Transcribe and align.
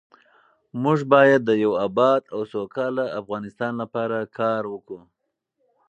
موږ 0.83 0.99
باید 1.13 1.41
د 1.45 1.51
یو 1.63 1.71
اباد 1.87 2.21
او 2.33 2.39
سوکاله 2.53 3.05
افغانستان 3.19 3.73
لپاره 3.81 4.17
کار 4.39 4.61
وکړو. 4.73 5.01